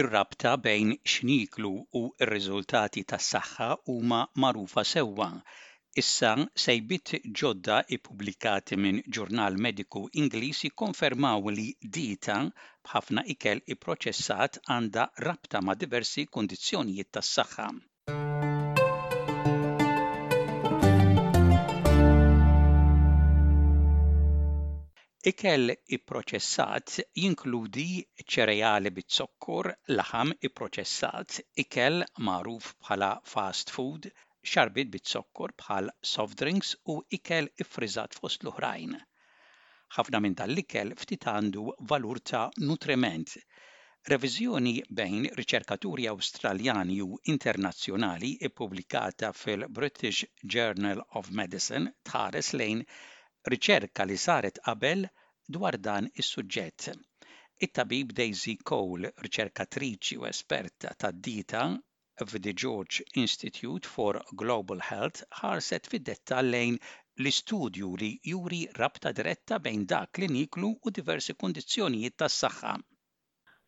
Ir-rabta 0.00 0.50
bejn 0.64 0.92
x'niklu 1.12 1.70
u 2.00 2.00
r-riżultati 2.26 3.02
tas-saħħa 3.10 3.66
huma 3.94 4.20
magħrufa 4.44 4.84
sewwa. 4.90 5.26
Issa 6.02 6.30
sejbit 6.64 7.12
ġodda 7.40 7.82
ippubblikati 7.96 8.78
minn 8.84 9.02
ġurnal 9.16 9.60
mediku 9.66 10.02
Ingliż 10.22 10.62
jikkonfermaw 10.66 11.52
li 11.58 11.68
dieta 11.98 12.38
b'ħafna 12.46 13.26
ikel 13.36 13.60
ipproċessat 13.76 14.62
għandha 14.64 15.08
rabta 15.28 15.60
ma' 15.66 15.76
diversi 15.84 16.24
kundizzjonijiet 16.38 17.12
tas-saħħa. 17.18 17.68
Ikel 25.30 25.70
ipproċessat 25.94 26.96
jinkludi 27.22 27.82
ċereali 28.34 28.90
bit-sokkur, 28.94 29.68
laħam 29.98 30.32
ipproċessat, 30.48 31.36
ikel 31.62 32.00
magħruf 32.28 32.72
bħala 32.80 33.10
fast 33.34 33.70
food, 33.76 34.08
xarbit 34.54 34.90
bit-sokkur 34.96 35.54
bħal 35.62 35.92
soft 36.14 36.40
drinks 36.42 36.72
u 36.90 36.96
ikel 37.18 37.46
ifriżat 37.66 38.18
fost 38.18 38.42
l-oħrajn. 38.42 38.96
Ħafna 39.98 40.22
minn 40.26 40.34
tal-ikel 40.42 40.90
ftit 41.04 41.28
għandu 41.34 41.68
valur 41.94 42.18
ta' 42.32 42.42
nutriment. 42.66 43.36
Reviżjoni 44.10 44.74
bejn 45.02 45.30
riċerkaturi 45.38 46.10
Awstraljani 46.16 46.98
u 47.06 47.22
internazzjonali 47.36 48.32
ippubblikata 48.50 49.30
fil-British 49.44 50.26
Journal 50.56 51.06
of 51.22 51.30
Medicine 51.30 51.94
tħares 52.10 52.56
lejn 52.58 52.82
riċerka 53.50 54.06
li 54.06 54.18
saret 54.24 54.60
qabel 54.66 55.06
dwar 55.56 55.78
dan 55.86 56.08
is-suġġett. 56.14 56.92
It-tabib 57.66 58.12
Daisy 58.18 58.56
Cole, 58.70 59.12
riċerkatriċi 59.24 60.18
u 60.20 60.26
esperta 60.28 60.94
tad-dita 61.04 61.64
f'The 62.22 62.52
George 62.62 63.04
Institute 63.14 63.88
for 63.88 64.20
Global 64.42 64.82
Health, 64.88 65.24
ħarset 65.40 65.88
fid-dettall 65.90 66.50
lejn 66.54 66.78
l-istudju 67.20 67.90
li 68.00 68.10
juri 68.30 68.62
rabta 68.78 69.12
diretta 69.12 69.58
bejn 69.66 69.84
dak 69.86 70.18
li 70.22 70.28
niklu 70.38 70.72
u 70.82 70.94
diversi 70.98 71.34
kondizzjonijiet 71.34 72.16
tas-saħħa. 72.22 72.74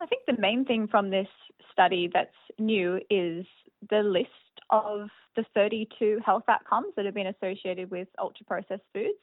I 0.00 0.06
think 0.06 0.24
the 0.26 0.40
main 0.40 0.64
thing 0.64 0.88
from 0.88 1.10
this 1.10 1.28
study 1.72 2.08
that's 2.12 2.40
new 2.58 3.00
is 3.10 3.46
the 3.90 4.02
list 4.02 4.64
of 4.70 5.08
the 5.36 5.44
32 5.54 6.20
health 6.24 6.48
outcomes 6.48 6.94
that 6.96 7.04
have 7.04 7.14
been 7.14 7.32
associated 7.34 7.90
with 7.90 8.08
ultra 8.18 8.44
processed 8.46 8.86
foods. 8.92 9.18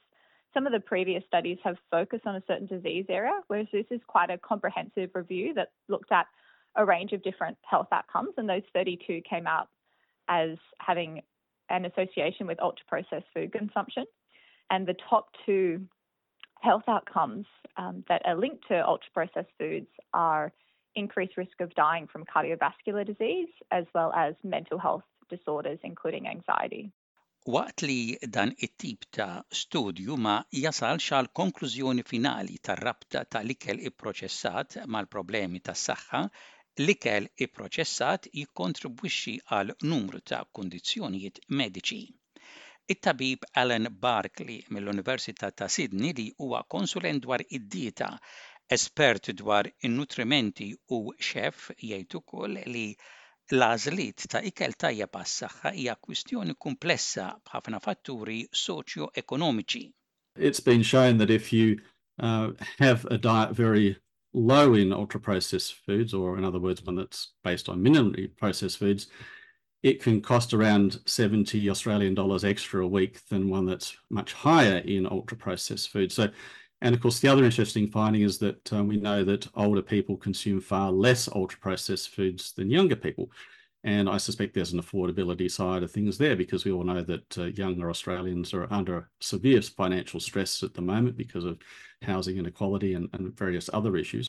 Some 0.54 0.66
of 0.66 0.72
the 0.72 0.80
previous 0.80 1.24
studies 1.26 1.58
have 1.64 1.76
focused 1.90 2.26
on 2.26 2.36
a 2.36 2.42
certain 2.46 2.66
disease 2.66 3.06
area, 3.08 3.40
whereas 3.46 3.68
this 3.72 3.86
is 3.90 4.00
quite 4.06 4.30
a 4.30 4.38
comprehensive 4.38 5.10
review 5.14 5.54
that 5.54 5.72
looked 5.88 6.12
at 6.12 6.26
a 6.76 6.84
range 6.84 7.12
of 7.12 7.22
different 7.22 7.56
health 7.62 7.88
outcomes, 7.92 8.34
and 8.36 8.48
those 8.48 8.62
32 8.74 9.22
came 9.28 9.46
out 9.46 9.68
as 10.28 10.56
having 10.78 11.22
an 11.70 11.84
association 11.86 12.46
with 12.46 12.60
ultra 12.60 12.84
processed 12.86 13.26
food 13.34 13.52
consumption. 13.52 14.04
And 14.70 14.86
the 14.86 14.94
top 15.08 15.28
two 15.46 15.86
health 16.60 16.84
outcomes 16.88 17.46
um, 17.76 18.04
that 18.08 18.22
are 18.24 18.36
linked 18.36 18.68
to 18.68 18.86
ultra 18.86 19.10
processed 19.12 19.50
foods 19.58 19.88
are 20.14 20.52
increased 20.94 21.36
risk 21.36 21.60
of 21.60 21.74
dying 21.74 22.06
from 22.06 22.24
cardiovascular 22.24 23.06
disease 23.06 23.48
as 23.70 23.84
well 23.94 24.12
as 24.12 24.34
mental 24.44 24.78
health 24.78 25.02
disorders, 25.28 25.78
including 25.82 26.28
anxiety. 26.28 26.92
Waqt 27.44 27.82
li 27.82 28.16
dan 28.34 28.50
it-tip 28.64 29.04
ta' 29.16 29.42
studju 29.60 30.16
ma 30.24 30.34
jasalx 30.64 31.08
għal 31.16 31.28
konklużjoni 31.38 32.04
finali 32.10 32.58
tar-rabta 32.68 33.22
tal-ikel 33.34 33.80
ipproċessat 33.88 34.76
mal-problemi 34.86 35.58
tas-saħħa, 35.68 36.20
l-ikel 36.84 37.26
ipproċessat 37.46 38.28
jikkontribwixxi 38.40 39.34
għal 39.56 39.74
numru 39.90 40.20
ta' 40.32 40.44
kundizzjonijiet 40.58 41.40
mediċi. 41.62 42.04
It-tabib 42.94 43.48
Alan 43.64 43.88
Barkley 44.06 44.62
mill-Università 44.70 45.50
ta' 45.50 45.68
Sydney 45.78 46.14
li 46.20 46.28
huwa 46.38 46.62
konsulent 46.76 47.24
dwar 47.26 47.42
id-dieta, 47.48 48.12
espert 48.78 49.32
dwar 49.42 49.66
in-nutrimenti 49.88 50.70
u 50.94 51.02
xef 51.18 51.72
jgħid 51.74 52.20
ukoll 52.22 52.62
li 52.76 52.86
L-għażliet 53.52 54.28
ta' 54.30 54.40
ikel 54.46 54.76
tajjeb 54.78 55.16
għas-saħħa 55.18 55.72
hija 55.74 55.96
kwistjoni 56.00 56.54
komplessa 56.58 57.32
b'ħafna 57.42 57.80
fatturi 57.82 58.44
soċjo-ekonomiċi. 58.52 59.84
It's 60.36 60.60
been 60.60 60.82
shown 60.82 61.18
that 61.18 61.30
if 61.30 61.52
you 61.52 61.78
uh, 62.18 62.52
have 62.78 63.04
a 63.10 63.18
diet 63.18 63.52
very 63.52 63.98
low 64.32 64.74
in 64.74 64.92
ultra 64.92 65.20
processed 65.20 65.74
foods, 65.84 66.14
or 66.14 66.38
in 66.38 66.44
other 66.44 66.58
words, 66.58 66.82
one 66.82 66.96
that's 66.96 67.32
based 67.44 67.68
on 67.68 67.84
minimally 67.84 68.34
processed 68.36 68.78
foods, 68.78 69.08
it 69.82 70.02
can 70.02 70.20
cost 70.20 70.54
around 70.54 71.00
70 71.06 71.68
Australian 71.68 72.14
dollars 72.14 72.44
extra 72.44 72.84
a 72.84 72.88
week 72.88 73.26
than 73.28 73.50
one 73.50 73.66
that's 73.66 73.96
much 74.10 74.32
higher 74.32 74.78
in 74.78 75.06
ultra 75.06 75.36
processed 75.36 75.90
foods. 75.90 76.14
So 76.14 76.28
and 76.82 76.96
of 76.96 77.00
course, 77.00 77.20
the 77.20 77.28
other 77.28 77.44
interesting 77.44 77.86
finding 77.86 78.22
is 78.22 78.38
that 78.38 78.72
um, 78.72 78.88
we 78.88 78.96
know 78.96 79.22
that 79.22 79.46
older 79.54 79.82
people 79.82 80.16
consume 80.16 80.60
far 80.60 80.90
less 80.90 81.28
ultra 81.28 81.60
processed 81.60 82.08
foods 82.08 82.52
than 82.54 82.72
younger 82.72 82.96
people. 82.96 83.30
And 83.84 84.08
I 84.08 84.16
suspect 84.16 84.54
there's 84.54 84.72
an 84.72 84.82
affordability 84.82 85.48
side 85.48 85.84
of 85.84 85.92
things 85.92 86.18
there 86.18 86.34
because 86.34 86.64
we 86.64 86.72
all 86.72 86.82
know 86.82 87.02
that 87.02 87.38
uh, 87.38 87.44
younger 87.44 87.88
Australians 87.88 88.52
are 88.52 88.66
under 88.72 89.08
severe 89.20 89.62
financial 89.62 90.18
stress 90.18 90.64
at 90.64 90.74
the 90.74 90.82
moment 90.82 91.16
because 91.16 91.44
of 91.44 91.58
housing 92.02 92.38
inequality 92.38 92.94
and, 92.94 93.08
and 93.12 93.38
various 93.38 93.70
other 93.72 93.96
issues. 93.96 94.26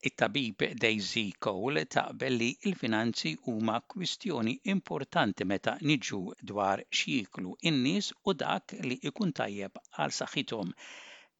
It-tabib 0.00 0.78
Daisy 0.78 1.32
Coyle 1.40 1.86
taqbel 1.86 2.38
li 2.38 2.56
il-finanzi 2.66 3.34
huma 3.46 3.80
kwistjoni 3.80 4.60
importanti 4.74 5.44
meta 5.44 5.74
niġu 5.82 6.20
dwar 6.44 6.84
x'jiklu 6.92 7.56
in-nies 7.62 8.12
u 8.26 8.34
dak 8.34 8.76
li 8.84 9.00
ikun 9.10 9.32
tajjeb 9.32 9.82
għal 9.98 10.16
saħħithom 10.20 10.70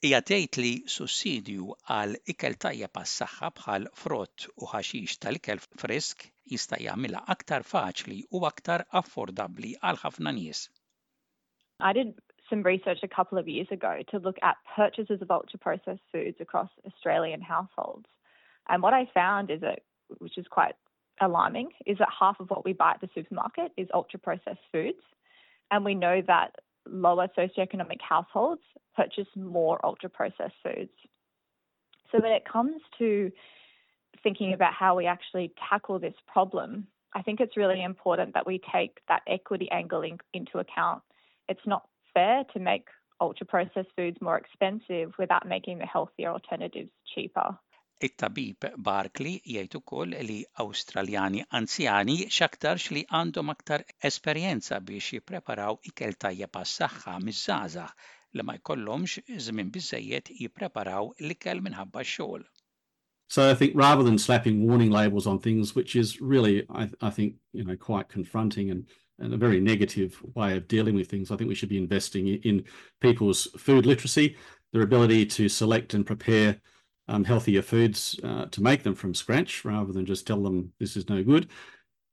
li 0.05 0.73
sussidju 0.95 1.75
għal 1.89 2.17
ikel 2.33 2.57
bħal 2.61 3.89
frott 4.03 4.47
u 4.61 4.69
ħaxix 4.73 5.19
tal-ikel 5.25 5.63
jista' 6.53 6.81
jagħmilha 6.85 7.25
aktar 7.35 7.65
faċli 7.65 8.19
u 8.31 8.45
aktar 8.45 8.85
affordabbli 9.01 9.75
għal 9.81 10.03
ħafna 10.03 10.33
nies. 10.37 10.69
I 11.81 11.93
did 11.93 12.15
some 12.51 12.63
research 12.63 12.99
a 13.03 13.09
couple 13.09 13.39
of 13.39 13.49
years 13.49 13.69
ago 13.71 14.03
to 14.11 14.19
look 14.19 14.37
at 14.43 14.57
purchases 14.77 15.23
of 15.23 15.31
ultra 15.31 15.59
processed 15.59 16.03
foods 16.13 16.37
across 16.41 16.71
Australian 16.87 17.41
households. 17.41 18.07
And 18.69 18.83
what 18.83 18.95
I 18.95 19.09
found 19.15 19.51
is 19.51 19.61
that, 19.63 19.81
which 20.19 20.39
is 20.39 20.47
quite 20.49 20.75
alarming, 21.21 21.71
is 21.87 21.99
that 21.99 22.09
half 22.19 22.41
of 22.41 22.51
what 22.51 22.65
we 22.65 22.73
buy 22.73 22.93
at 22.93 23.01
the 23.01 23.09
supermarket 23.15 23.73
is 23.77 23.89
ultra 23.95 24.19
processed 24.19 24.67
foods. 24.73 25.03
And 25.71 25.85
we 25.85 25.95
know 25.95 26.23
that 26.27 26.57
lower 26.87 27.29
socioeconomic 27.37 28.01
households 28.01 28.63
purchase 28.97 29.27
more 29.35 29.85
ultra 29.85 30.09
processed 30.09 30.55
foods. 30.63 30.93
So 32.13 32.21
when 32.21 32.33
it 32.33 32.45
comes 32.51 32.77
to 32.99 33.31
thinking 34.23 34.53
about 34.53 34.73
how 34.73 34.97
we 34.97 35.07
actually 35.07 35.53
tackle 35.69 35.99
this 35.99 36.15
problem, 36.27 36.87
I 37.15 37.23
think 37.23 37.41
it's 37.41 37.57
really 37.57 37.83
important 37.83 38.35
that 38.35 38.47
we 38.47 38.61
take 38.73 38.99
that 39.09 39.23
equity 39.27 39.69
angle 39.71 40.03
in, 40.03 40.19
into 40.33 40.59
account. 40.59 41.03
It's 41.49 41.67
not 41.67 41.89
fair 42.13 42.45
to 42.53 42.61
make 42.61 42.87
ultra 43.21 43.47
processed 43.47 43.89
foods 43.97 44.17
more 44.21 44.39
expensive 44.39 45.13
without 45.19 45.47
making 45.47 45.79
the 45.79 45.87
healthier 45.87 46.31
alternatives 46.31 46.91
cheaper. 47.15 47.59
It-tabib 48.03 48.67
Barclay 48.77 49.39
jgħid 49.47 49.77
ukoll 49.79 50.17
li 50.27 50.41
Awstraljani 50.63 51.45
anzjani 51.59 52.17
x'aktarx 52.27 52.91
li 52.97 53.05
għandhom 53.07 53.53
aktar 53.53 53.85
esperjenza 54.11 54.81
biex 54.81 55.15
jippreparaw 55.15 55.79
ikel 55.91 56.19
tajjeb 56.19 56.59
għas-saħħa 56.61 57.15
miż-żgħażagħ 57.29 57.95
li 58.35 58.43
ma 58.43 58.57
jkollhomx 58.59 59.23
żmien 59.47 59.71
biżejjed 59.71 60.33
jippreparaw 60.41 61.13
l-ikel 61.21 61.63
minħabba 61.63 62.03
x-xogħol. 62.03 62.45
So 63.29 63.51
I 63.51 63.55
think 63.55 63.73
rather 63.75 64.03
than 64.03 64.19
slapping 64.19 64.67
warning 64.67 64.91
labels 64.91 65.27
on 65.27 65.39
things, 65.39 65.75
which 65.75 65.97
is 65.97 66.21
really, 66.21 66.67
I, 66.69 66.91
I 67.01 67.11
think, 67.11 67.37
you 67.53 67.65
know, 67.65 67.77
quite 67.77 68.09
confronting 68.09 68.71
and, 68.71 68.87
and 69.19 69.33
a 69.33 69.39
very 69.39 69.61
negative 69.61 70.21
way 70.35 70.57
of 70.57 70.69
dealing 70.69 70.95
with 70.95 71.09
things, 71.09 71.31
I 71.31 71.37
think 71.37 71.49
we 71.49 71.55
should 71.55 71.69
be 71.69 71.79
investing 71.79 72.29
in 72.29 72.65
people's 73.01 73.49
food 73.57 73.87
literacy, 73.87 74.37
their 74.73 74.83
ability 74.83 75.27
to 75.27 75.49
select 75.49 75.95
and 75.95 76.05
prepare 76.05 76.61
um, 77.09 77.25
healthier 77.25 77.63
foods 77.63 78.19
uh, 78.23 78.47
to 78.47 78.63
make 78.63 78.83
them 78.83 78.95
from 78.95 79.15
scratch 79.15 79.65
rather 79.65 79.93
than 79.93 80.07
just 80.07 80.27
tell 80.27 80.43
them 80.43 80.73
this 80.79 80.97
is 80.97 81.09
no 81.09 81.23
good. 81.23 81.49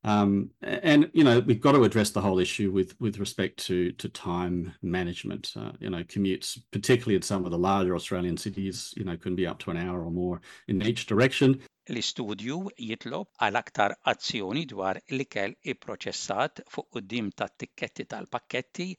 Um, 0.03 0.49
and 0.63 1.11
you 1.13 1.23
know 1.23 1.39
we've 1.41 1.61
got 1.61 1.73
to 1.73 1.83
address 1.83 2.09
the 2.09 2.21
whole 2.21 2.39
issue 2.39 2.71
with 2.71 2.99
with 2.99 3.19
respect 3.19 3.57
to 3.67 3.91
to 3.93 4.09
time 4.09 4.73
management. 4.81 5.53
Uh, 5.55 5.73
you 5.79 5.91
know 5.91 6.03
commutes, 6.03 6.57
particularly 6.71 7.15
in 7.15 7.21
some 7.21 7.45
of 7.45 7.51
the 7.51 7.57
larger 7.57 7.95
Australian 7.95 8.37
cities, 8.37 8.93
you 8.97 9.03
know 9.03 9.15
can 9.15 9.35
be 9.35 9.45
up 9.45 9.59
to 9.59 9.71
an 9.71 9.77
hour 9.77 10.03
or 10.03 10.11
more 10.11 10.41
in 10.67 10.81
each 10.81 11.05
direction. 11.05 11.61
L-istudju 11.89 12.57
jitlob 12.77 13.29
għal 13.41 13.57
aktar 13.57 13.93
azzjoni 14.09 14.65
dwar 14.69 14.99
l-ikel 15.09 15.53
ipproċessat 15.73 16.63
fuq 16.69 16.89
quddiem 16.97 17.29
tat-tikketti 17.37 18.05
tal-pakketti 18.09 18.95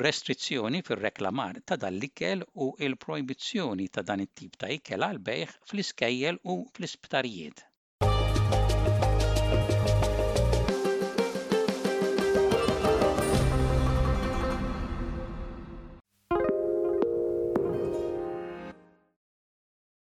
restrizzjoni 0.00 0.80
fir-reklamar 0.86 1.60
ta' 1.66 1.76
dan 1.76 1.98
l-ikel 1.98 2.44
u 2.64 2.68
l-projbizzjoni 2.88 3.88
ta' 3.94 4.06
dan 4.10 4.24
it-tip 4.24 4.56
ta' 4.60 4.70
ikel 4.78 5.04
għal 5.08 5.20
bejħ 5.28 5.58
fl-iskejjel 5.68 6.40
u 6.54 6.56
fl-isptarijiet. 6.72 7.66